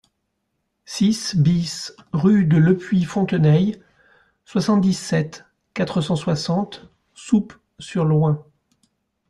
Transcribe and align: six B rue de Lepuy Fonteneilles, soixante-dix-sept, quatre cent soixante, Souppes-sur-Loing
six 0.85 1.35
B 1.35 1.61
rue 2.11 2.45
de 2.45 2.57
Lepuy 2.57 3.03
Fonteneilles, 3.03 3.79
soixante-dix-sept, 4.45 5.45
quatre 5.75 6.01
cent 6.01 6.15
soixante, 6.15 6.89
Souppes-sur-Loing 7.13 8.43